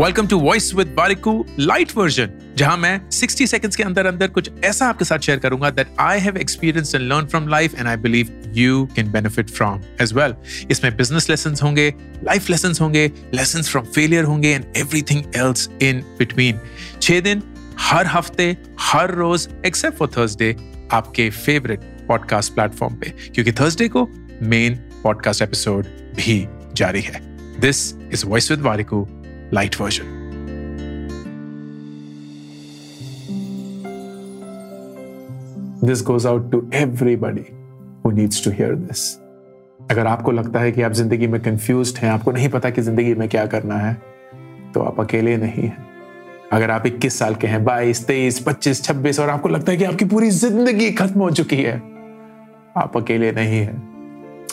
[0.00, 4.50] Welcome to voice with Warikoo light version जहाँ मैं 60 seconds के अंदर अंदर कुछ
[4.64, 7.96] ऐसा आपके साथ शेयर करूँगा that I have experience and learn from life and I
[7.96, 10.34] believe you can benefit from as well
[10.70, 11.94] इसमें बिज़नेस लेसन होंगे
[12.24, 16.60] लाइफ लेसन होंगे लेसन फ्रॉम फेलियर होंगे and everything else in between
[17.02, 17.42] छह दिन
[17.78, 20.56] हर हफ़्ते, हर रोज एक्सेप्ट फॉर थर्सडे
[20.92, 24.08] आपके फेवरेट पॉडकास्ट प्लेटफॉर्म पे, क्योंकि थर्सडे को
[24.42, 25.84] मेन पॉडकास्ट एपिसोड
[26.16, 27.20] भी जारी है.
[27.60, 29.08] This is voice with Warikoo
[29.54, 30.18] light version
[35.84, 37.46] this goes out to everybody
[38.04, 39.08] who needs to hear this
[39.90, 43.14] अगर आपको लगता है कि आप ज़िंदगी में कंफ्यूज हैं आपको नहीं पता कि ज़िंदगी
[43.14, 43.94] में क्या करना है
[44.74, 45.86] तो आप अकेले नहीं हैं।
[46.52, 49.84] अगर आप 21 साल के हैं 22, 23, 25, 26 और आपको लगता है कि
[49.84, 51.76] आपकी पूरी ज़िंदगी खत्म हो चुकी है
[52.76, 53.89] आप अकेले नहीं हैं।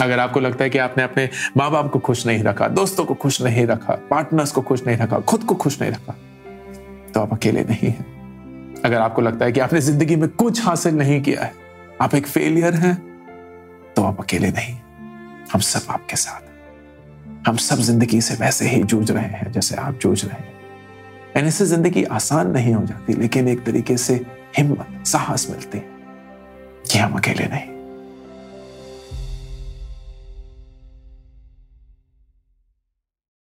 [0.02, 3.14] अगर आपको लगता है कि आपने अपने माँ बाप को खुश नहीं रखा, दोस्तों को
[3.16, 6.16] खुश नहीं रखा पार्टनर्स को खुश नहीं रखा, खुद को खुश नहीं रखा
[7.14, 10.96] तो आप अकेले नहीं हैं। अगर आपको लगता है कि आपने ज़िंदगी में कुछ हासिल
[10.96, 11.54] नहीं किया है,
[12.02, 12.96] आप एक फेलियर हैं
[13.96, 14.76] तो आप अकेले नहीं
[15.54, 20.00] हम सब आपके साथ हम सब ज़िंदगी से वैसे ही जूझ रहे हैं जैसे आप
[20.02, 20.56] जूझ रहे हैं।
[21.36, 24.14] एंड इससे ज़िंदगी आसान नहीं हो जाती, लेकिन एक तरीके से
[24.58, 25.86] हिम्मत, साहस मिलती है
[26.92, 27.77] कि हम अकेले नहीं